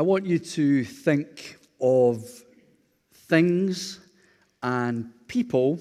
[0.00, 2.24] I want you to think of
[3.28, 4.00] things
[4.62, 5.78] and people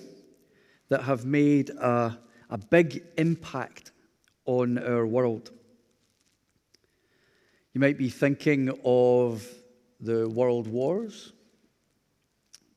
[0.89, 2.19] that have made a,
[2.49, 3.93] a big impact
[4.43, 5.51] on our world.
[7.71, 9.47] You might be thinking of
[10.01, 11.31] the world wars,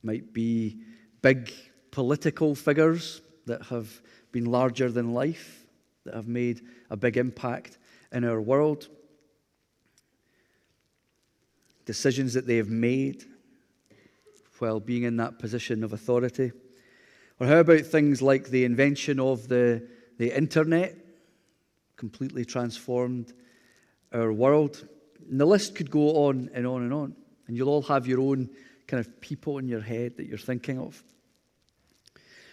[0.04, 0.78] might be
[1.22, 1.52] big
[1.90, 5.66] political figures that have been larger than life,
[6.04, 7.78] that have made a big impact
[8.12, 8.86] in our world
[11.84, 13.24] decisions that they have made
[14.58, 16.52] while being in that position of authority?
[17.40, 19.86] Or how about things like the invention of the,
[20.18, 20.96] the internet,
[21.96, 23.32] completely transformed
[24.12, 24.86] our world?
[25.28, 27.16] And the list could go on and on and on.
[27.46, 28.48] And you'll all have your own
[28.86, 31.02] kind of people in your head that you're thinking of.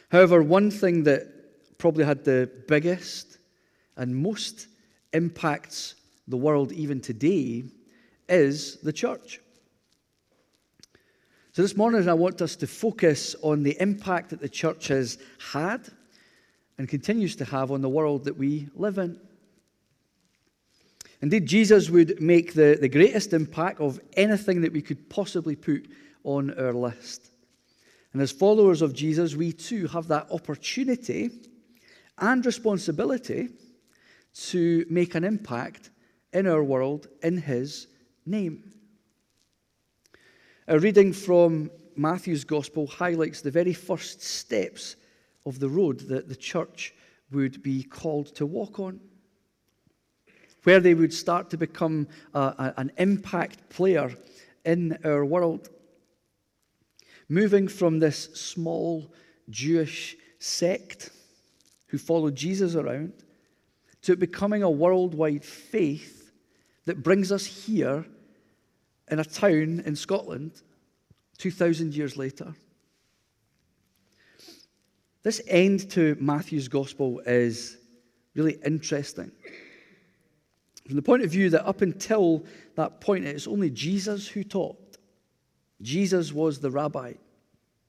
[0.09, 3.37] However, one thing that probably had the biggest
[3.95, 4.67] and most
[5.13, 5.95] impacts
[6.27, 7.63] the world even today
[8.29, 9.39] is the church.
[11.51, 15.17] So, this morning, I want us to focus on the impact that the church has
[15.51, 15.87] had
[16.77, 19.19] and continues to have on the world that we live in.
[21.21, 25.89] Indeed, Jesus would make the, the greatest impact of anything that we could possibly put
[26.23, 27.31] on our list.
[28.13, 31.29] And as followers of Jesus, we too have that opportunity
[32.17, 33.49] and responsibility
[34.47, 35.89] to make an impact
[36.31, 37.87] in our world in His
[38.29, 38.71] name.
[40.67, 44.95] A reading from Matthew's Gospel highlights the very first steps
[45.45, 46.93] of the road that the church
[47.31, 48.99] would be called to walk on,
[50.63, 54.11] where they would start to become a, a, an impact player
[54.63, 55.69] in our world.
[57.27, 59.11] Moving from this small
[59.49, 61.09] Jewish sect
[61.87, 63.13] who followed Jesus around
[64.03, 66.31] to becoming a worldwide faith
[66.85, 68.05] that brings us here
[69.11, 70.61] in a town in Scotland
[71.37, 72.53] 2,000 years later.
[75.23, 77.77] This end to Matthew's gospel is
[78.35, 79.31] really interesting.
[80.85, 84.97] From the point of view that up until that point, it's only Jesus who taught.
[85.81, 87.13] Jesus was the rabbi,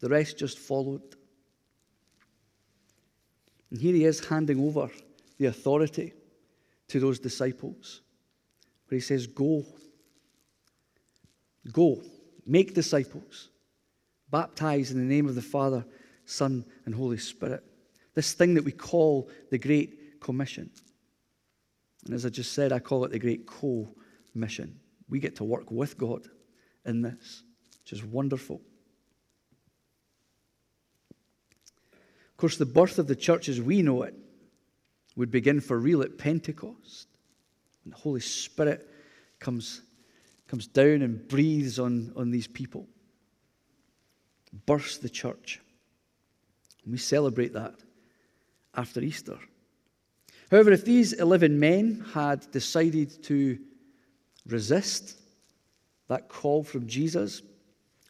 [0.00, 1.16] the rest just followed.
[3.70, 4.90] And here he is handing over
[5.38, 6.12] the authority
[6.88, 8.02] to those disciples,
[8.88, 9.64] where he says, Go.
[11.72, 12.02] Go,
[12.46, 13.48] make disciples,
[14.30, 15.84] baptize in the name of the Father,
[16.24, 17.62] Son, and Holy Spirit.
[18.14, 20.70] This thing that we call the Great Commission.
[22.06, 23.88] And as I just said, I call it the Great Co
[24.34, 24.80] Mission.
[25.08, 26.28] We get to work with God
[26.84, 27.42] in this,
[27.82, 28.60] which is wonderful.
[31.92, 34.14] Of course, the birth of the church as we know it
[35.16, 37.08] would begin for real at Pentecost.
[37.84, 38.88] And the Holy Spirit
[39.38, 39.82] comes
[40.50, 42.88] comes down and breathes on, on these people,
[44.66, 45.60] bursts the church.
[46.82, 47.74] And we celebrate that
[48.74, 49.38] after Easter.
[50.50, 53.60] However, if these 11 men had decided to
[54.44, 55.20] resist
[56.08, 57.42] that call from Jesus,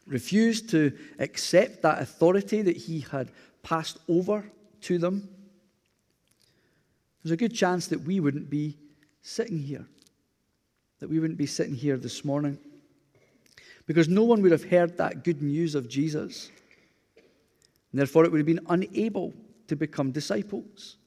[0.07, 3.31] refused to accept that authority that he had
[3.61, 4.49] passed over
[4.81, 5.29] to them,
[7.23, 8.79] there's a good chance that we wouldn't be
[9.21, 9.85] sitting here
[11.01, 12.57] that we wouldn't be sitting here this morning.
[13.87, 16.51] Because no one would have heard that good news of Jesus.
[17.91, 19.33] And therefore, it would have been unable
[19.67, 20.97] to become disciples,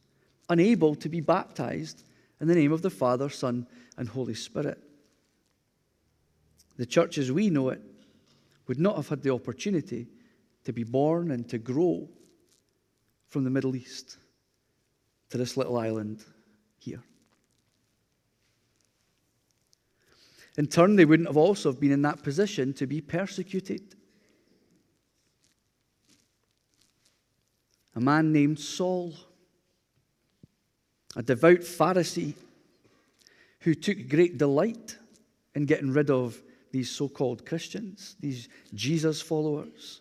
[0.50, 2.02] unable to be baptized
[2.40, 4.82] in the name of the Father, Son, and Holy Spirit.
[6.76, 7.80] The church as we know it
[8.66, 10.08] would not have had the opportunity
[10.64, 12.08] to be born and to grow
[13.28, 14.18] from the Middle East
[15.30, 16.24] to this little island
[16.78, 17.02] here.
[20.56, 23.96] In turn, they wouldn't have also been in that position to be persecuted.
[27.96, 29.14] A man named Saul,
[31.16, 32.34] a devout Pharisee
[33.60, 34.96] who took great delight
[35.54, 36.40] in getting rid of
[36.70, 40.00] these so called Christians, these Jesus followers.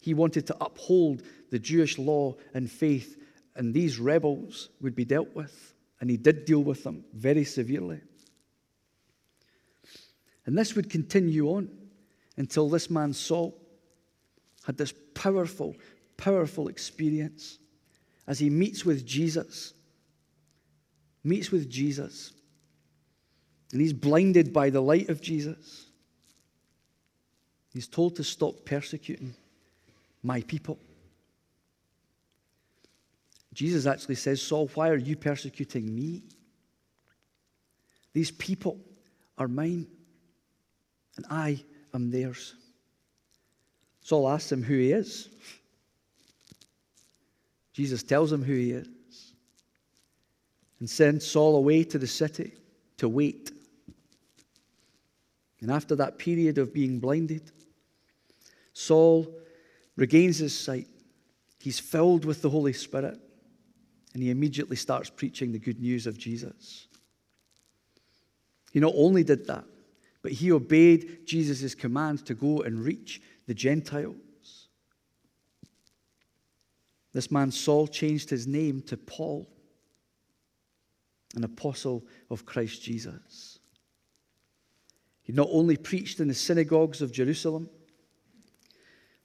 [0.00, 3.16] He wanted to uphold the Jewish law and faith
[3.58, 5.74] and these rebels would be dealt with.
[6.00, 8.00] And he did deal with them very severely.
[10.48, 11.68] And this would continue on
[12.38, 13.54] until this man Saul
[14.64, 15.76] had this powerful,
[16.16, 17.58] powerful experience
[18.26, 19.74] as he meets with Jesus.
[21.22, 22.32] Meets with Jesus.
[23.72, 25.84] And he's blinded by the light of Jesus.
[27.74, 29.34] He's told to stop persecuting
[30.22, 30.78] my people.
[33.52, 36.22] Jesus actually says, Saul, why are you persecuting me?
[38.14, 38.80] These people
[39.36, 39.88] are mine,
[41.18, 41.60] and I
[41.92, 42.54] am theirs.
[44.02, 45.28] Saul asks him who he is.
[47.72, 48.88] Jesus tells him who he is
[50.78, 52.52] and sends Saul away to the city
[52.98, 53.50] to wait.
[55.60, 57.50] And after that period of being blinded,
[58.72, 59.26] Saul
[59.96, 60.86] regains his sight.
[61.58, 63.18] He's filled with the Holy Spirit,
[64.14, 66.86] and he immediately starts preaching the good news of Jesus.
[68.72, 69.64] He not only did that,
[70.28, 74.68] but he obeyed Jesus' command to go and reach the Gentiles.
[77.14, 79.48] This man, Saul, changed his name to Paul,
[81.34, 83.58] an apostle of Christ Jesus.
[85.22, 87.70] He not only preached in the synagogues of Jerusalem,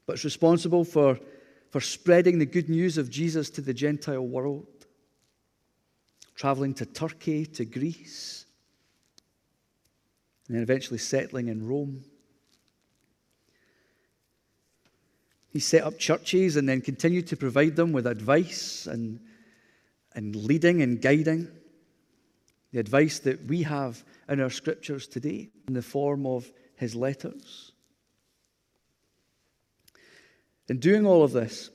[0.05, 1.19] but is responsible for,
[1.69, 4.85] for spreading the good news of Jesus to the Gentile world,
[6.35, 8.45] traveling to Turkey, to Greece,
[10.47, 12.03] and then eventually settling in Rome.
[15.49, 19.19] He set up churches and then continued to provide them with advice and,
[20.15, 21.47] and leading and guiding.
[22.71, 27.71] The advice that we have in our scriptures today in the form of his letters.
[30.67, 31.69] In doing all of this,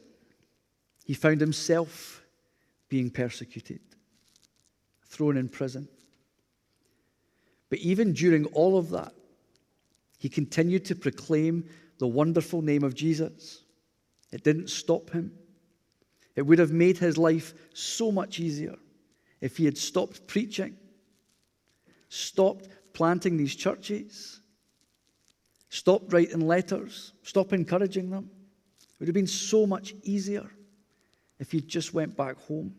[1.05, 2.23] he found himself
[2.88, 3.81] being persecuted,
[5.06, 5.88] thrown in prison.
[7.70, 9.12] But even during all of that,
[10.19, 11.69] he continued to proclaim
[11.99, 13.62] the wonderful name of Jesus.
[14.32, 15.32] It didn't stop him.
[16.37, 18.76] It would have made his life so much easier
[19.41, 20.76] if he had stopped preaching,
[22.09, 24.41] stopped planting these churches,
[25.69, 28.31] stopped writing letters, stopped encouraging them.
[28.81, 30.49] It would have been so much easier
[31.38, 32.75] if he just went back home.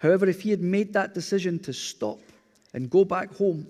[0.00, 2.20] However, if he had made that decision to stop
[2.74, 3.66] and go back home,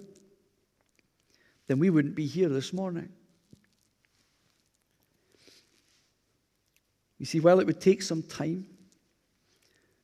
[1.66, 3.10] then we wouldn't be here this morning.
[7.18, 8.66] You see, while it would take some time,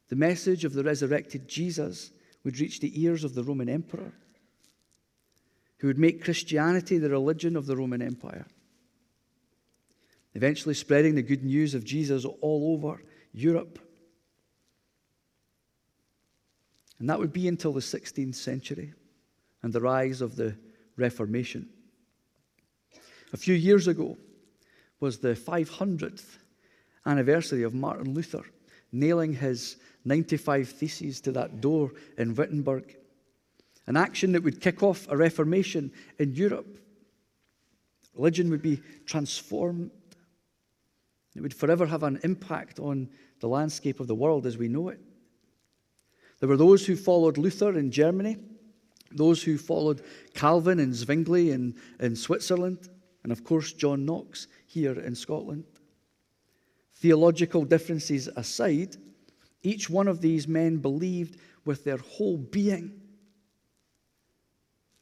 [0.08, 2.10] the message of the resurrected Jesus
[2.44, 4.12] would reach the ears of the Roman emperor,
[5.78, 8.46] who would make Christianity the religion of the Roman Empire
[10.36, 13.02] eventually spreading the good news of Jesus all over
[13.32, 13.78] Europe.
[16.98, 18.94] And that would be until the 16th century
[19.62, 20.56] and the rise of the
[20.96, 21.68] Reformation.
[23.32, 24.16] A few years ago
[25.00, 26.38] was the 500th
[27.04, 28.44] anniversary of Martin Luther
[28.92, 32.96] nailing his 95 Theses to that door in Wittenberg,
[33.86, 36.78] an action that would kick off a Reformation in Europe.
[38.14, 39.90] Religion would be transformed
[41.36, 44.88] it would forever have an impact on the landscape of the world as we know
[44.88, 44.98] it.
[46.40, 48.36] There were those who followed Luther in Germany,
[49.10, 50.02] those who followed
[50.34, 52.88] Calvin and Zwingli in, in Switzerland,
[53.22, 55.64] and of course, John Knox here in Scotland.
[56.94, 58.96] Theological differences aside,
[59.62, 63.00] each one of these men believed with their whole being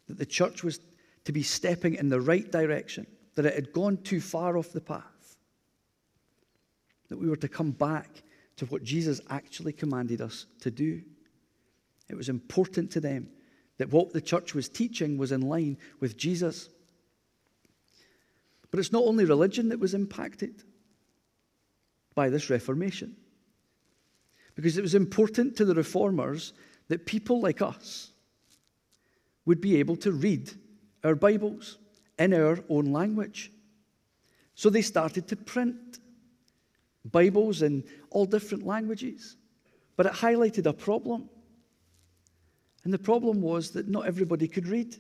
[0.07, 0.81] that the church was
[1.25, 4.81] to be stepping in the right direction, that it had gone too far off the
[4.81, 5.14] path
[7.09, 8.25] that we were to come back
[8.57, 11.03] to what Jesus actually commanded us to do.
[12.08, 13.28] It was important to them
[13.78, 16.68] that what the church was teaching was in line with Jesus.
[18.70, 20.62] But it's not only religion that was impacted
[22.14, 23.16] by this Reformation,
[24.54, 26.52] because it was important to the reformers
[26.88, 28.11] that people like us
[29.46, 30.50] would be able to read
[31.02, 31.78] our Bibles
[32.18, 33.50] in our own language.
[34.54, 35.99] So they started to print
[37.04, 39.37] Bibles in all different languages.
[39.96, 41.28] But it highlighted a problem.
[42.85, 44.97] And the problem was that not everybody could read.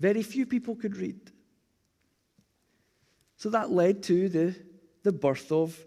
[0.00, 1.30] Very few people could read.
[3.36, 4.56] So that led to the,
[5.04, 5.78] the birth of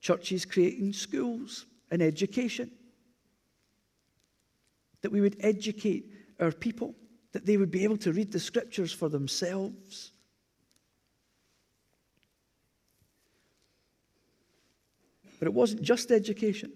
[0.00, 2.70] churches creating schools and education.
[5.02, 6.94] That we would educate our people,
[7.32, 10.12] that they would be able to read the scriptures for themselves.
[15.38, 16.72] But it wasn't just education,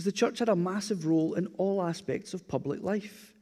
[0.00, 3.34] because the church had a massive role in all aspects of public life,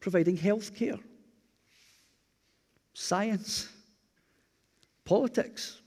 [0.00, 0.98] providing health care,
[2.94, 3.68] science,
[5.04, 5.82] politics,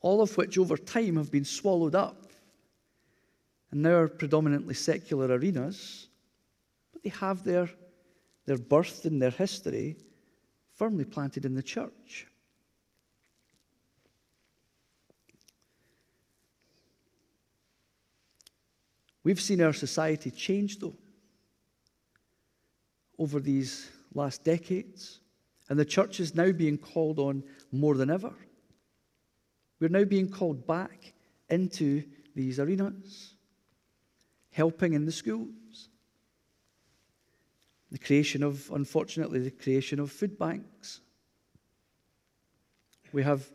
[0.00, 2.30] all of which over time have been swallowed up
[3.72, 6.08] and now are predominantly secular arenas,
[6.94, 7.68] but they have their,
[8.46, 9.98] their birth and their history
[10.76, 12.26] firmly planted in the church.
[19.28, 20.96] We've seen our society change, though,
[23.18, 25.20] over these last decades,
[25.68, 28.32] and the church is now being called on more than ever.
[29.80, 31.12] We're now being called back
[31.50, 32.04] into
[32.34, 33.34] these arenas,
[34.50, 35.90] helping in the schools,
[37.90, 41.02] the creation of, unfortunately, the creation of food banks.
[43.12, 43.50] We have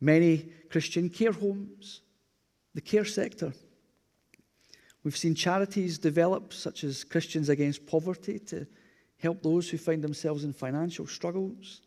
[0.00, 2.02] many Christian care homes,
[2.72, 3.52] the care sector.
[5.04, 8.66] We've seen charities develop, such as Christians Against Poverty, to
[9.18, 11.80] help those who find themselves in financial struggles.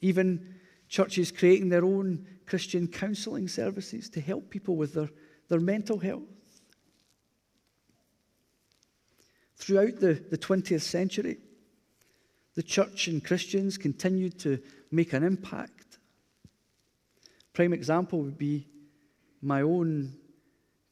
[0.00, 0.56] Even
[0.88, 5.08] churches creating their own Christian counseling services to help people with their,
[5.48, 6.22] their mental health.
[9.56, 11.38] Throughout the, the 20th century,
[12.54, 14.58] the church and Christians continued to
[14.90, 15.98] make an impact.
[17.52, 18.66] Prime example would be
[19.40, 20.14] my own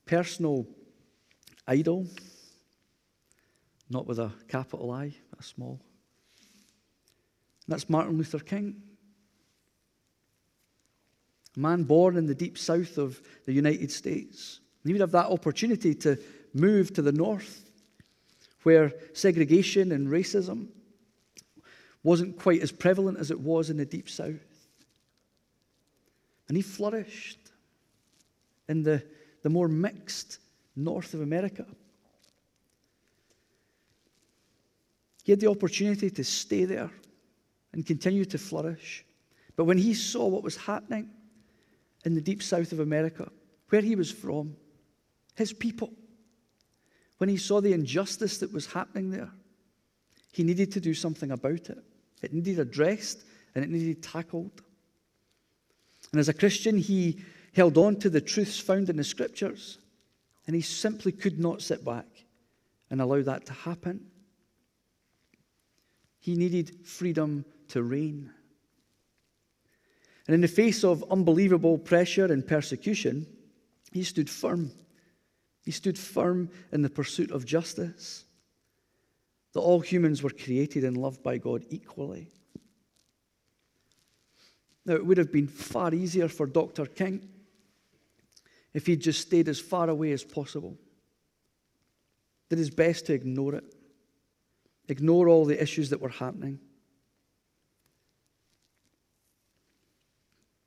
[0.06, 0.66] personal
[1.66, 2.07] idol,
[3.88, 5.81] not with a capital I, a small.
[7.69, 8.83] That's Martin Luther King.
[11.57, 14.61] A man born in the deep south of the United States.
[14.85, 16.19] He would have that opportunity to
[16.54, 17.71] move to the north,
[18.62, 20.69] where segregation and racism
[22.02, 24.69] wasn't quite as prevalent as it was in the deep south.
[26.49, 27.38] And he flourished
[28.69, 29.02] in the,
[29.42, 30.38] the more mixed
[30.76, 31.66] north of America.
[35.24, 36.90] He had the opportunity to stay there
[37.72, 39.04] and continue to flourish.
[39.56, 41.10] But when he saw what was happening
[42.04, 43.30] in the deep south of America,
[43.68, 44.56] where he was from,
[45.36, 45.90] his people,
[47.18, 49.30] when he saw the injustice that was happening there,
[50.32, 51.78] he needed to do something about it.
[52.22, 53.24] It needed addressed
[53.54, 54.62] and it needed tackled.
[56.10, 57.22] And as a Christian, he
[57.54, 59.78] held on to the truths found in the scriptures,
[60.46, 62.06] and he simply could not sit back
[62.90, 64.06] and allow that to happen.
[66.18, 68.30] He needed freedom to reign.
[70.26, 73.26] And in the face of unbelievable pressure and persecution,
[73.92, 74.70] he stood firm.
[75.64, 78.25] He stood firm in the pursuit of justice,
[79.52, 82.28] that all humans were created and loved by God equally.
[84.84, 86.87] Now, it would have been far easier for Dr.
[86.87, 87.28] King
[88.74, 90.78] if he'd just stayed as far away as possible.
[92.48, 93.74] Did his best to ignore it,
[94.88, 96.58] ignore all the issues that were happening.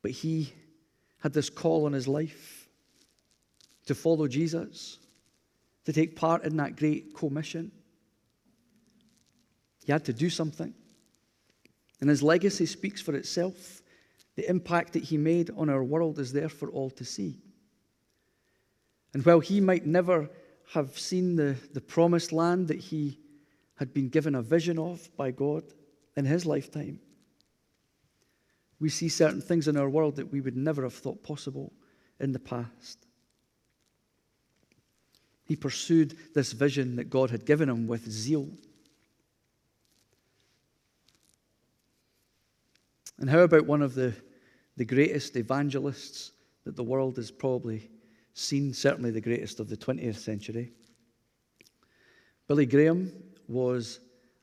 [0.01, 0.53] But he
[1.19, 2.67] had this call on his life
[3.87, 4.99] to follow Jesus,
[5.85, 7.71] to take part in that great commission.
[9.83, 10.73] He had to do something.
[12.01, 13.81] And his legacy speaks for itself.
[14.35, 17.39] The impact that he made on our world is there for all to see.
[19.15, 20.29] And while he might never
[20.73, 23.17] have seen the, the promised land that he
[23.75, 25.63] had been given a vision of by God
[26.17, 26.99] in his lifetime,
[28.77, 31.71] we see certain things in our world that we would never have thought possible
[32.19, 33.07] in the past.
[35.45, 38.49] He pursued this vision that God had given him with zeal.
[43.17, 44.13] And how about one of the,
[44.75, 46.33] the greatest evangelists
[46.65, 47.89] that the world has probably
[48.35, 50.71] seen, certainly the greatest of the 20th century?
[52.47, 53.11] Billy Graham
[53.47, 53.99] was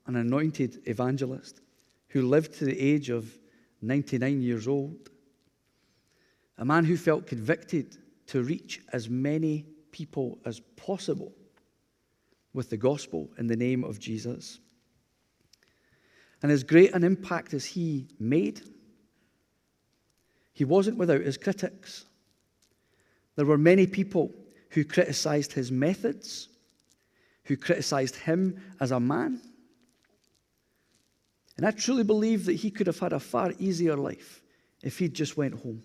[0.06, 1.60] an anointed evangelist
[2.08, 3.38] who lived to the age of
[3.80, 5.10] 99 years old.
[6.58, 7.96] A man who felt convicted
[8.26, 11.32] to reach as many people as possible
[12.54, 14.58] with the gospel in the name of Jesus.
[16.42, 18.62] And as great an impact as he made,
[20.52, 22.04] he wasn't without his critics.
[23.36, 24.34] There were many people
[24.70, 26.48] who criticized his methods,
[27.44, 29.40] who criticized him as a man.
[31.56, 34.42] And I truly believe that he could have had a far easier life
[34.82, 35.82] if he'd just went home.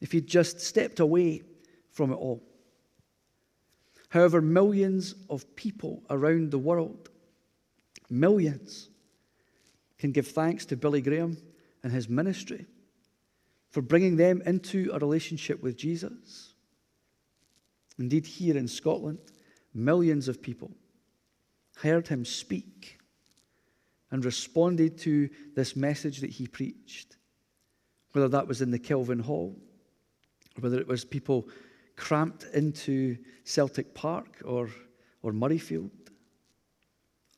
[0.00, 1.42] If he'd just stepped away
[1.92, 2.42] from it all.
[4.10, 7.10] However, millions of people around the world,
[8.08, 8.88] millions,
[9.98, 11.36] can give thanks to Billy Graham
[11.82, 12.66] and his ministry
[13.70, 16.54] for bringing them into a relationship with Jesus.
[17.98, 19.18] Indeed, here in Scotland,
[19.74, 20.70] millions of people
[21.76, 22.98] heard him speak
[24.10, 27.16] and responded to this message that he preached,
[28.12, 29.56] whether that was in the Kelvin Hall,
[30.56, 31.48] or whether it was people
[31.96, 34.70] cramped into Celtic Park or,
[35.22, 35.90] or Murrayfield.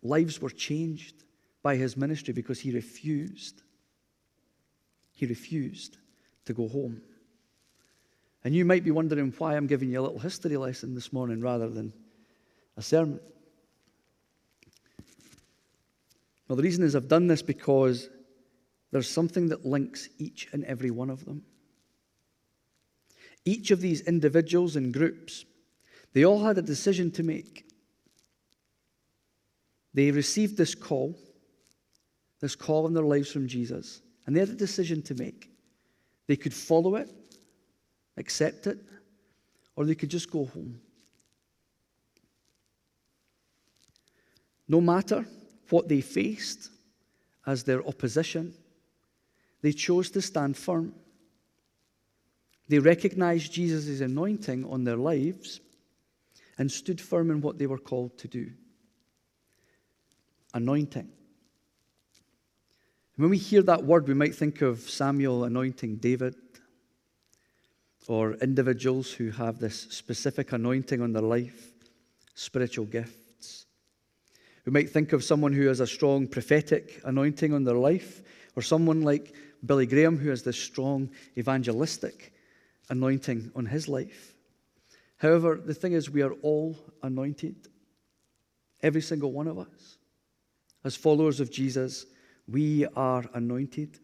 [0.02, 1.24] Lives were changed
[1.62, 3.62] by his ministry because he refused.
[5.12, 5.98] He refused
[6.50, 7.00] to go home.
[8.44, 11.40] And you might be wondering why I'm giving you a little history lesson this morning
[11.40, 11.92] rather than
[12.76, 13.20] a sermon.
[16.48, 18.08] Well, the reason is I've done this because
[18.90, 21.42] there's something that links each and every one of them.
[23.44, 25.44] Each of these individuals and groups,
[26.12, 27.66] they all had a decision to make.
[29.94, 31.16] They received this call,
[32.40, 35.49] this call in their lives from Jesus, and they had a decision to make.
[36.30, 37.10] They could follow it,
[38.16, 38.78] accept it,
[39.74, 40.80] or they could just go home.
[44.68, 45.26] No matter
[45.70, 46.70] what they faced
[47.44, 48.54] as their opposition,
[49.60, 50.94] they chose to stand firm.
[52.68, 55.58] They recognized Jesus' anointing on their lives
[56.58, 58.52] and stood firm in what they were called to do.
[60.54, 61.10] Anointing.
[63.20, 66.36] When we hear that word, we might think of Samuel anointing David
[68.08, 71.70] or individuals who have this specific anointing on their life,
[72.34, 73.66] spiritual gifts.
[74.64, 78.22] We might think of someone who has a strong prophetic anointing on their life,
[78.56, 79.34] or someone like
[79.66, 82.32] Billy Graham who has this strong evangelistic
[82.88, 84.34] anointing on his life.
[85.18, 87.68] However, the thing is, we are all anointed,
[88.82, 89.98] every single one of us.
[90.84, 92.06] As followers of Jesus,
[92.50, 93.98] we are anointed.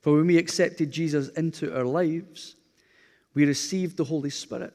[0.00, 2.56] For when we accepted Jesus into our lives,
[3.34, 4.74] we received the Holy Spirit.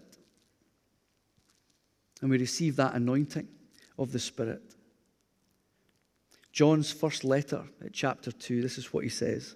[2.22, 3.48] And we received that anointing
[3.98, 4.76] of the Spirit.
[6.52, 9.56] John's first letter at chapter 2, this is what he says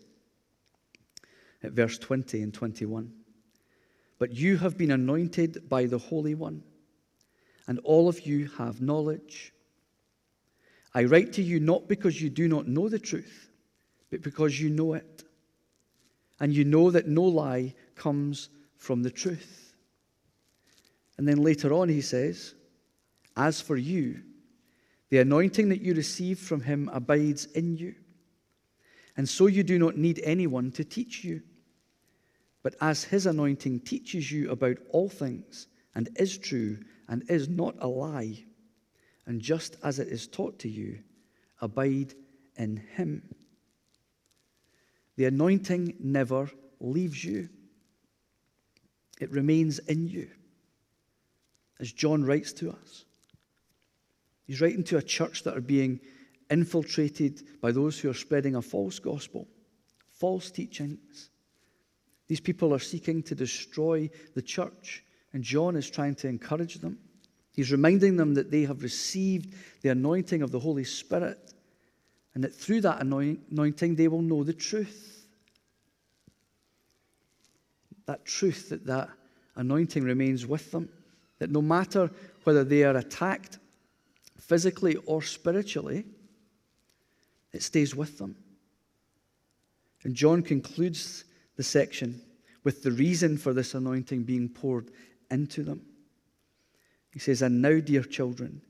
[1.63, 3.11] at verse 20 and 21.
[4.19, 6.63] But you have been anointed by the Holy One,
[7.67, 9.53] and all of you have knowledge.
[10.93, 13.49] I write to you not because you do not know the truth,
[14.11, 15.23] but because you know it.
[16.39, 19.75] And you know that no lie comes from the truth.
[21.17, 22.53] And then later on, he says,
[23.37, 24.21] As for you,
[25.09, 27.95] the anointing that you receive from him abides in you.
[29.15, 31.41] And so you do not need anyone to teach you.
[32.63, 37.75] But as his anointing teaches you about all things, and is true, and is not
[37.79, 38.43] a lie,
[39.25, 40.99] and just as it is taught to you,
[41.61, 42.13] abide
[42.57, 43.23] in him.
[45.15, 47.49] The anointing never leaves you,
[49.19, 50.29] it remains in you.
[51.79, 53.05] As John writes to us,
[54.45, 55.99] he's writing to a church that are being
[56.49, 59.47] infiltrated by those who are spreading a false gospel,
[60.11, 61.29] false teachings.
[62.27, 66.99] These people are seeking to destroy the church, and John is trying to encourage them.
[67.53, 71.53] He's reminding them that they have received the anointing of the Holy Spirit
[72.33, 75.27] and that through that anointing they will know the truth.
[78.07, 79.09] That truth, that that
[79.55, 80.89] anointing remains with them,
[81.37, 82.09] that no matter
[82.43, 83.59] whether they are attacked
[84.39, 86.05] physically or spiritually,
[87.53, 88.35] it stays with them.
[90.03, 91.23] And John concludes
[91.55, 92.19] the section
[92.63, 94.89] with the reason for this anointing being poured
[95.29, 95.85] into them.
[97.13, 98.61] He says, And now, dear children,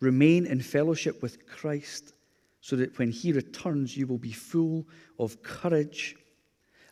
[0.00, 2.14] remain in fellowship with Christ,
[2.62, 4.86] so that when he returns, you will be full
[5.18, 6.16] of courage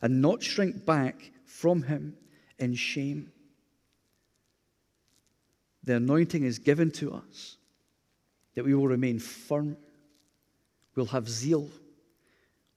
[0.03, 2.15] and not shrink back from him
[2.59, 3.33] in shame.
[5.85, 7.57] The anointing is given to us
[8.55, 9.77] that we will remain firm,
[10.95, 11.71] we'll have zeal,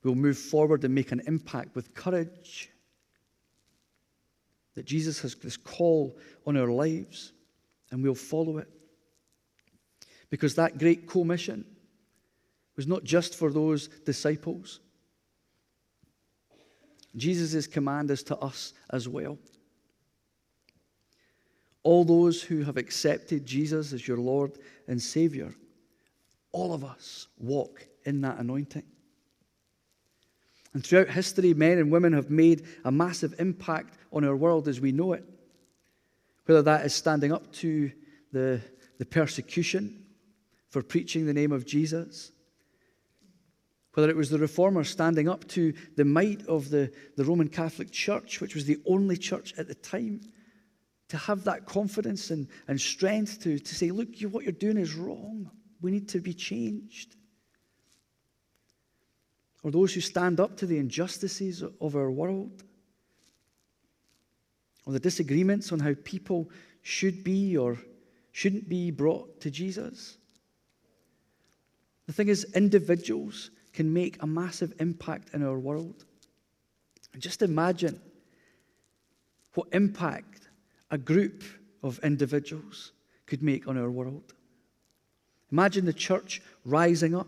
[0.04, 2.70] we'll move forward and make an impact with courage.
[4.76, 6.18] That Jesus has this call
[6.48, 7.34] on our lives
[7.92, 8.70] and we'll follow it.
[10.30, 11.66] Because that great commission
[12.76, 14.80] was not just for those disciples.
[17.16, 19.38] Jesus' command is to us as well.
[21.84, 25.54] All those who have accepted Jesus as your Lord and Savior,
[26.52, 28.84] all of us walk in that anointing.
[30.74, 34.80] And throughout history, men and women have made a massive impact on our world as
[34.80, 35.26] we know it.
[36.46, 37.92] Whether that is standing up to
[38.32, 38.62] the,
[38.98, 40.06] the persecution
[40.70, 42.32] for preaching the name of Jesus,
[43.94, 47.92] Whether it was the reformers standing up to the might of the, the Roman Catholic
[47.92, 50.22] Church, which was the only church at the time,
[51.10, 54.78] to have that confidence and, and strength to, to say, look, you, what you're doing
[54.78, 55.52] is wrong.
[55.82, 57.16] We need to be changed.
[59.62, 62.64] Or those who stand up to the injustices of our world,
[64.86, 66.50] or the disagreements on how people
[66.82, 67.78] should be or
[68.32, 70.18] shouldn't be brought to Jesus.
[72.08, 76.06] The thing is, individuals can make a massive impact in our world.
[77.14, 78.02] And just imagine
[79.54, 80.48] what impact
[80.90, 81.44] a group
[81.84, 82.92] of individuals
[83.26, 84.34] could make on our world.
[85.52, 87.28] Imagine the church rising up,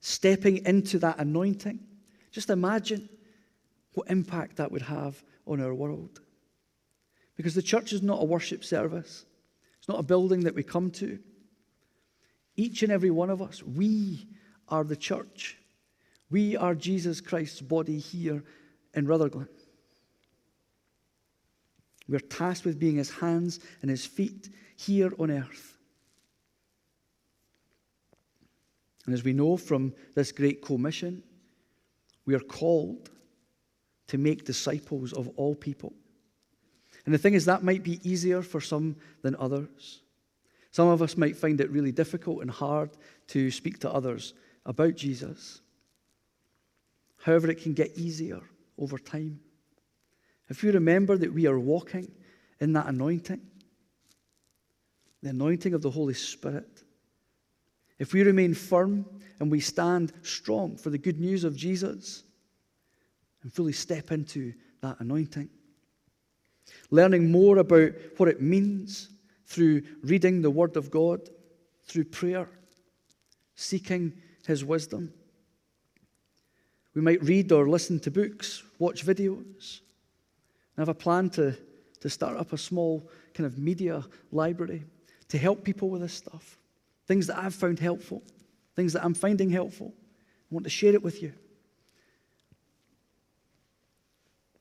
[0.00, 1.80] stepping into that anointing.
[2.30, 3.08] Just imagine
[3.94, 6.20] what impact that would have on our world.
[7.38, 9.24] Because the church is not a worship service,
[9.78, 11.20] it's not a building that we come to.
[12.56, 14.26] Each and every one of us, we
[14.68, 15.56] are the church.
[16.30, 18.42] We are Jesus Christ's body here
[18.92, 19.48] in Rutherglen.
[22.08, 25.78] We're tasked with being his hands and his feet here on earth.
[29.06, 31.22] And as we know from this great commission,
[32.26, 33.10] we are called
[34.08, 35.92] to make disciples of all people.
[37.04, 40.00] And the thing is, that might be easier for some than others.
[40.70, 42.90] Some of us might find it really difficult and hard
[43.28, 44.34] to speak to others
[44.66, 45.60] about Jesus.
[47.22, 48.40] However, it can get easier
[48.78, 49.40] over time.
[50.48, 52.10] If we remember that we are walking
[52.60, 53.40] in that anointing,
[55.22, 56.84] the anointing of the Holy Spirit,
[57.98, 59.04] if we remain firm
[59.40, 62.22] and we stand strong for the good news of Jesus
[63.42, 65.48] and fully step into that anointing,
[66.90, 69.10] learning more about what it means
[69.46, 71.20] through reading the Word of God,
[71.84, 72.48] through prayer,
[73.56, 74.12] seeking
[74.46, 75.12] His wisdom.
[76.94, 79.80] We might read or listen to books, watch videos.
[80.76, 81.56] I have a plan to,
[82.00, 84.84] to start up a small kind of media library
[85.28, 86.58] to help people with this stuff.
[87.06, 88.22] Things that I've found helpful,
[88.76, 89.94] things that I'm finding helpful.
[89.96, 91.32] I want to share it with you.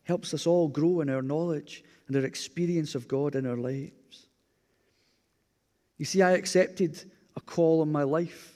[0.04, 4.28] Helps us all grow in our knowledge and our experience of God in our lives.
[5.98, 7.04] You see, I accepted
[7.36, 8.54] a call in my life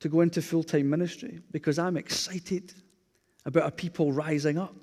[0.00, 2.72] to go into full time ministry because I'm excited
[3.44, 4.74] about a people rising up.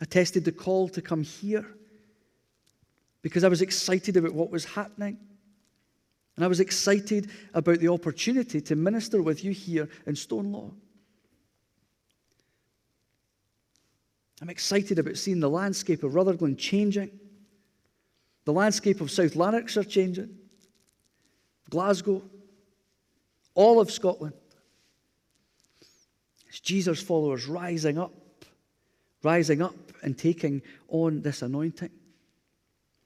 [0.00, 1.66] I tested the call to come here
[3.22, 5.18] because I was excited about what was happening.
[6.36, 10.72] And I was excited about the opportunity to minister with you here in Stonelaw.
[14.44, 17.10] I'm excited about seeing the landscape of Rutherglen changing.
[18.44, 20.36] The landscape of South Lanarkshire changing.
[21.70, 22.20] Glasgow.
[23.54, 24.34] All of Scotland.
[26.46, 28.12] It's Jesus' followers rising up,
[29.22, 31.88] rising up and taking on this anointing.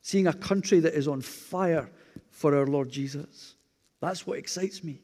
[0.03, 1.88] Seeing a country that is on fire
[2.33, 3.55] for our Lord Jesus.
[4.01, 4.98] That's what excites me.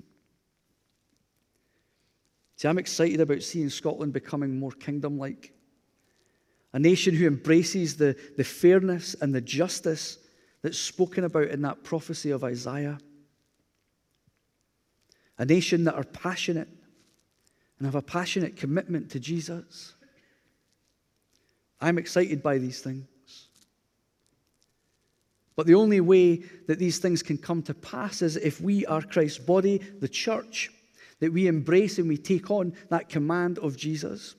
[2.57, 5.54] See, I'm excited about seeing Scotland becoming more kingdom like.
[6.75, 10.19] A nation who embraces the, the fairness and the justice
[10.61, 12.99] that's spoken about in that prophecy of Isaiah.
[15.39, 16.69] A nation that are passionate
[17.79, 19.95] and have a passionate commitment to Jesus.
[21.81, 23.07] I'm excited by these things.
[25.55, 29.01] But the only way that these things can come to pass is if we are
[29.01, 30.73] Christ's body, the church,
[31.21, 34.35] that we embrace and we take on that command of Jesus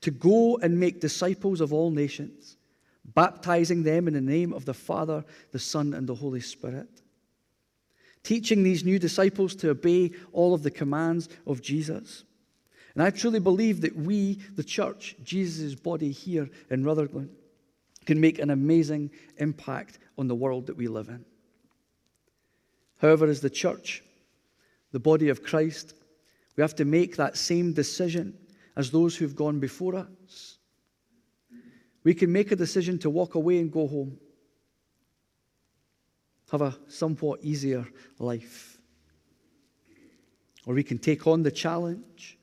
[0.00, 2.56] to go and make disciples of all nations,
[3.04, 6.88] baptizing them in the name of the Father, the Son, and the Holy Spirit.
[8.22, 12.24] Teaching these new disciples to obey all of the commands of Jesus.
[12.94, 17.30] And I truly believe that we, the church, Jesus' body here in Rutherglen,
[18.04, 21.24] can make an amazing impact on the world that we live in.
[23.00, 24.02] However, as the church,
[24.92, 25.94] the body of Christ,
[26.56, 28.36] we have to make that same decision
[28.76, 30.58] as those who've gone before us.
[32.04, 34.18] We can make a decision to walk away and go home,
[36.50, 37.86] have a somewhat easier
[38.18, 38.78] life.
[40.66, 42.38] Or we can take on the challenge,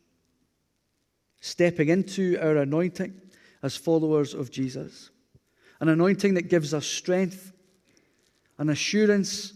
[1.41, 3.19] stepping into our anointing
[3.63, 5.09] as followers of Jesus.
[5.79, 7.51] An anointing that gives us strength,
[8.57, 9.53] an assurance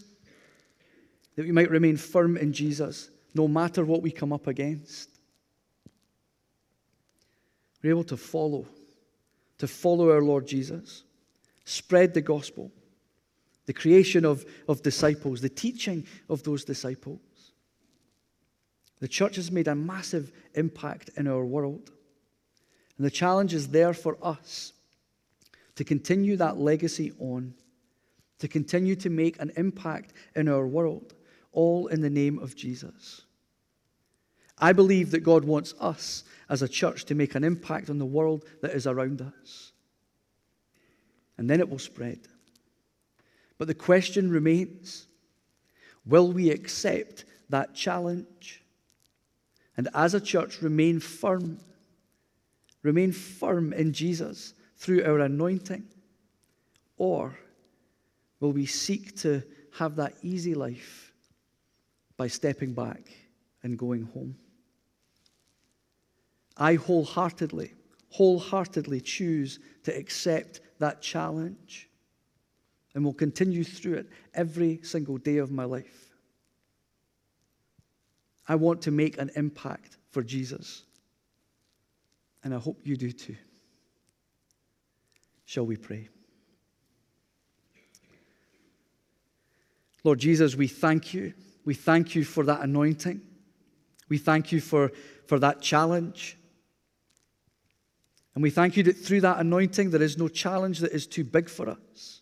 [1.35, 5.09] that we might remain firm in Jesus no matter what we come up against.
[7.81, 8.65] We're able to follow,
[9.57, 11.03] to follow our Lord Jesus,
[11.65, 12.71] spread the gospel,
[13.65, 17.19] the creation of, of disciples, the teaching of those disciples.
[18.99, 21.91] The church has made a massive impact in our world.
[22.97, 24.73] And the challenge is there for us
[25.75, 27.55] to continue that legacy on,
[28.39, 31.15] to continue to make an impact in our world,
[31.51, 33.23] all in the name of Jesus.
[34.61, 38.05] I believe that God wants us as a church to make an impact on the
[38.05, 39.71] world that is around us.
[41.37, 42.19] And then it will spread.
[43.57, 45.07] But the question remains
[46.05, 48.61] will we accept that challenge?
[49.77, 51.59] And as a church, remain firm.
[52.83, 55.85] Remain firm in Jesus through our anointing?
[56.97, 57.37] Or
[58.39, 59.41] will we seek to
[59.77, 61.13] have that easy life
[62.17, 63.11] by stepping back
[63.63, 64.35] and going home?
[66.57, 67.73] I wholeheartedly,
[68.09, 71.89] wholeheartedly choose to accept that challenge
[72.93, 76.09] and will continue through it every single day of my life.
[78.47, 80.83] I want to make an impact for Jesus,
[82.43, 83.37] and I hope you do too.
[85.45, 86.09] Shall we pray?
[90.03, 91.33] Lord Jesus, we thank you.
[91.63, 93.21] We thank you for that anointing.
[94.09, 94.91] We thank you for,
[95.27, 96.37] for that challenge.
[98.33, 101.23] And we thank you that through that anointing, there is no challenge that is too
[101.23, 102.21] big for us.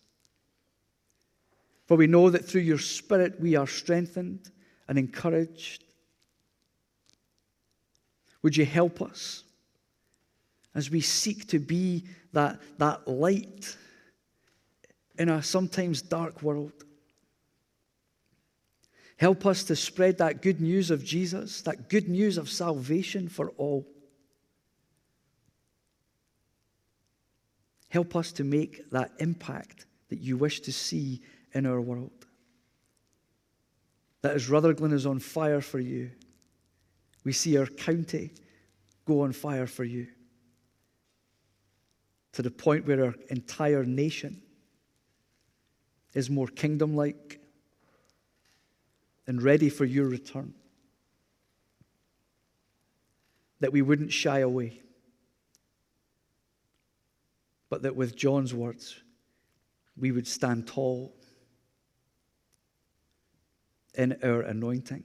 [1.86, 4.50] For we know that through your Spirit, we are strengthened
[4.88, 5.84] and encouraged.
[8.42, 9.44] Would you help us
[10.74, 13.76] as we seek to be that, that light
[15.18, 16.84] in a sometimes dark world?
[19.16, 23.50] Help us to spread that good news of Jesus, that good news of salvation for
[23.58, 23.86] all.
[27.90, 31.20] Help us to make that impact that you wish to see
[31.52, 32.26] in our world.
[34.22, 36.10] That as Rutherglen is on fire for you,
[37.24, 38.30] we see our county
[39.06, 40.06] go on fire for you.
[42.34, 44.40] To the point where our entire nation
[46.14, 47.40] is more kingdom like
[49.26, 50.54] and ready for your return.
[53.58, 54.80] That we wouldn't shy away
[57.70, 59.00] but that with John's words,
[59.96, 61.14] we would stand tall
[63.94, 65.04] in our anointing.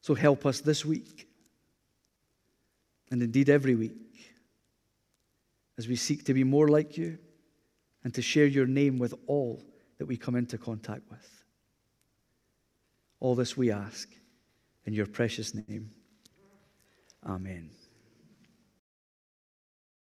[0.00, 1.28] So help us this week,
[3.10, 4.34] and indeed every week,
[5.76, 7.18] as we seek to be more like you
[8.04, 9.62] and to share your name with all
[9.98, 11.44] that we come into contact with.
[13.20, 14.08] All this we ask
[14.86, 15.90] in your precious name.
[17.26, 17.70] Amen.